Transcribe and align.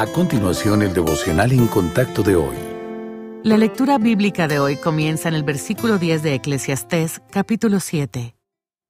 A 0.00 0.06
continuación, 0.06 0.80
el 0.80 0.94
devocional 0.94 1.52
en 1.52 1.66
contacto 1.66 2.22
de 2.22 2.34
hoy. 2.34 2.56
La 3.42 3.58
lectura 3.58 3.98
bíblica 3.98 4.48
de 4.48 4.58
hoy 4.58 4.76
comienza 4.76 5.28
en 5.28 5.34
el 5.34 5.42
versículo 5.42 5.98
10 5.98 6.22
de 6.22 6.34
Eclesiastés, 6.36 7.20
capítulo 7.30 7.80
7. 7.80 8.34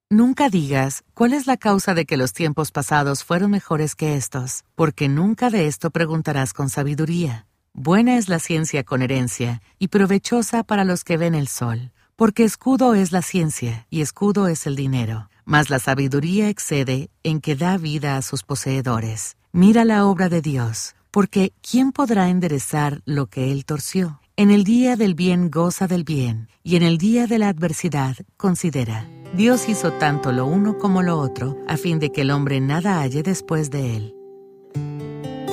Nunca 0.09 0.47
digas 0.47 1.03
cuál 1.13 1.33
es 1.33 1.47
la 1.47 1.57
causa 1.57 1.93
de 1.93 2.05
que 2.05 2.15
los 2.15 2.31
tiempos 2.31 2.71
pasados 2.71 3.25
fueron 3.25 3.51
mejores 3.51 3.93
que 3.93 4.15
estos, 4.15 4.63
porque 4.75 5.09
nunca 5.09 5.49
de 5.49 5.67
esto 5.67 5.91
preguntarás 5.91 6.53
con 6.53 6.69
sabiduría. 6.69 7.45
Buena 7.73 8.17
es 8.17 8.29
la 8.29 8.39
ciencia 8.39 8.85
con 8.85 9.01
herencia, 9.01 9.61
y 9.79 9.89
provechosa 9.89 10.63
para 10.63 10.85
los 10.85 11.03
que 11.03 11.17
ven 11.17 11.35
el 11.35 11.49
sol, 11.49 11.91
porque 12.15 12.45
escudo 12.45 12.93
es 12.93 13.11
la 13.11 13.21
ciencia, 13.21 13.85
y 13.89 13.99
escudo 13.99 14.47
es 14.47 14.65
el 14.65 14.77
dinero. 14.77 15.29
Mas 15.43 15.69
la 15.69 15.79
sabiduría 15.79 16.47
excede 16.47 17.09
en 17.23 17.41
que 17.41 17.57
da 17.57 17.75
vida 17.77 18.15
a 18.15 18.21
sus 18.21 18.43
poseedores. 18.43 19.35
Mira 19.51 19.83
la 19.83 20.05
obra 20.05 20.29
de 20.29 20.41
Dios, 20.41 20.95
porque 21.11 21.53
¿quién 21.61 21.91
podrá 21.91 22.29
enderezar 22.29 23.01
lo 23.05 23.27
que 23.27 23.51
él 23.51 23.65
torció? 23.65 24.21
En 24.37 24.49
el 24.49 24.63
día 24.63 24.95
del 24.95 25.13
bien 25.13 25.51
goza 25.51 25.87
del 25.87 26.03
bien, 26.03 26.47
y 26.63 26.77
en 26.77 26.83
el 26.83 26.97
día 26.97 27.27
de 27.27 27.37
la 27.37 27.49
adversidad 27.49 28.15
considera. 28.37 29.07
Dios 29.35 29.69
hizo 29.69 29.91
tanto 29.93 30.31
lo 30.31 30.45
uno 30.45 30.77
como 30.77 31.03
lo 31.03 31.19
otro, 31.19 31.57
a 31.67 31.77
fin 31.77 31.99
de 31.99 32.11
que 32.11 32.21
el 32.21 32.31
hombre 32.31 32.59
nada 32.59 32.99
halle 32.99 33.23
después 33.23 33.69
de 33.69 33.95
él. 33.95 34.15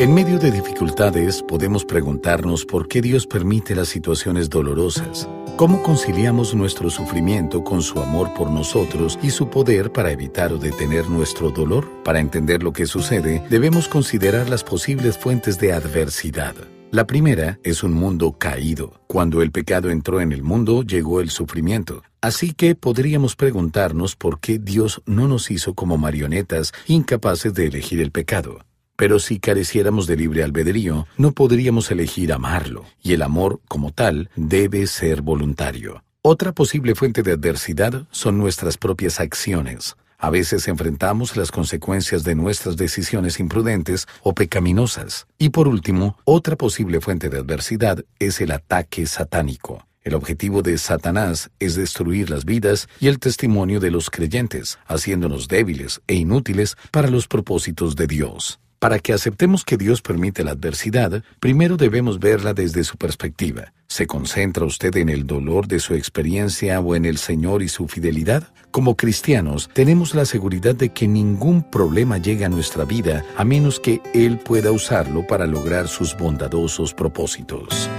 En 0.00 0.14
medio 0.14 0.38
de 0.38 0.52
dificultades 0.52 1.42
podemos 1.42 1.84
preguntarnos 1.84 2.64
por 2.64 2.86
qué 2.86 3.02
Dios 3.02 3.26
permite 3.26 3.74
las 3.74 3.88
situaciones 3.88 4.48
dolorosas. 4.48 5.28
¿Cómo 5.56 5.82
conciliamos 5.82 6.54
nuestro 6.54 6.88
sufrimiento 6.88 7.64
con 7.64 7.82
su 7.82 7.98
amor 7.98 8.32
por 8.32 8.48
nosotros 8.48 9.18
y 9.24 9.30
su 9.30 9.50
poder 9.50 9.90
para 9.90 10.12
evitar 10.12 10.52
o 10.52 10.58
detener 10.58 11.10
nuestro 11.10 11.50
dolor? 11.50 11.84
Para 12.04 12.20
entender 12.20 12.62
lo 12.62 12.72
que 12.72 12.86
sucede, 12.86 13.42
debemos 13.50 13.88
considerar 13.88 14.48
las 14.48 14.62
posibles 14.62 15.18
fuentes 15.18 15.58
de 15.58 15.72
adversidad. 15.72 16.54
La 16.92 17.04
primera 17.04 17.58
es 17.64 17.82
un 17.82 17.92
mundo 17.92 18.36
caído. 18.38 19.02
Cuando 19.08 19.42
el 19.42 19.50
pecado 19.50 19.90
entró 19.90 20.20
en 20.20 20.30
el 20.30 20.44
mundo, 20.44 20.84
llegó 20.84 21.20
el 21.20 21.30
sufrimiento. 21.30 22.04
Así 22.20 22.52
que 22.52 22.76
podríamos 22.76 23.34
preguntarnos 23.34 24.14
por 24.14 24.38
qué 24.38 24.60
Dios 24.60 25.02
no 25.06 25.26
nos 25.26 25.50
hizo 25.50 25.74
como 25.74 25.98
marionetas 25.98 26.72
incapaces 26.86 27.52
de 27.52 27.66
elegir 27.66 28.00
el 28.00 28.12
pecado. 28.12 28.60
Pero 28.98 29.20
si 29.20 29.38
careciéramos 29.38 30.08
de 30.08 30.16
libre 30.16 30.42
albedrío, 30.42 31.06
no 31.16 31.30
podríamos 31.30 31.88
elegir 31.92 32.32
amarlo, 32.32 32.84
y 33.00 33.12
el 33.12 33.22
amor, 33.22 33.60
como 33.68 33.92
tal, 33.92 34.28
debe 34.34 34.88
ser 34.88 35.22
voluntario. 35.22 36.02
Otra 36.20 36.50
posible 36.50 36.96
fuente 36.96 37.22
de 37.22 37.30
adversidad 37.30 38.08
son 38.10 38.38
nuestras 38.38 38.76
propias 38.76 39.20
acciones. 39.20 39.94
A 40.18 40.30
veces 40.30 40.66
enfrentamos 40.66 41.36
las 41.36 41.52
consecuencias 41.52 42.24
de 42.24 42.34
nuestras 42.34 42.76
decisiones 42.76 43.38
imprudentes 43.38 44.08
o 44.24 44.34
pecaminosas. 44.34 45.28
Y 45.38 45.50
por 45.50 45.68
último, 45.68 46.18
otra 46.24 46.56
posible 46.56 47.00
fuente 47.00 47.28
de 47.28 47.38
adversidad 47.38 48.04
es 48.18 48.40
el 48.40 48.50
ataque 48.50 49.06
satánico. 49.06 49.86
El 50.02 50.14
objetivo 50.14 50.60
de 50.62 50.76
Satanás 50.76 51.50
es 51.60 51.76
destruir 51.76 52.30
las 52.30 52.44
vidas 52.44 52.88
y 52.98 53.06
el 53.06 53.20
testimonio 53.20 53.78
de 53.78 53.92
los 53.92 54.10
creyentes, 54.10 54.80
haciéndonos 54.88 55.46
débiles 55.46 56.00
e 56.08 56.14
inútiles 56.16 56.76
para 56.90 57.10
los 57.10 57.28
propósitos 57.28 57.94
de 57.94 58.08
Dios. 58.08 58.58
Para 58.78 59.00
que 59.00 59.12
aceptemos 59.12 59.64
que 59.64 59.76
Dios 59.76 60.02
permite 60.02 60.44
la 60.44 60.52
adversidad, 60.52 61.24
primero 61.40 61.76
debemos 61.76 62.20
verla 62.20 62.54
desde 62.54 62.84
su 62.84 62.96
perspectiva. 62.96 63.72
¿Se 63.88 64.06
concentra 64.06 64.64
usted 64.64 64.96
en 64.96 65.08
el 65.08 65.26
dolor 65.26 65.66
de 65.66 65.80
su 65.80 65.94
experiencia 65.94 66.78
o 66.78 66.94
en 66.94 67.04
el 67.04 67.18
Señor 67.18 67.62
y 67.62 67.68
su 67.68 67.88
fidelidad? 67.88 68.52
Como 68.70 68.96
cristianos, 68.96 69.68
tenemos 69.72 70.14
la 70.14 70.26
seguridad 70.26 70.76
de 70.76 70.90
que 70.90 71.08
ningún 71.08 71.68
problema 71.68 72.18
llega 72.18 72.46
a 72.46 72.50
nuestra 72.50 72.84
vida 72.84 73.24
a 73.36 73.44
menos 73.44 73.80
que 73.80 74.00
Él 74.14 74.38
pueda 74.38 74.70
usarlo 74.70 75.26
para 75.26 75.46
lograr 75.46 75.88
sus 75.88 76.16
bondadosos 76.16 76.94
propósitos. 76.94 77.90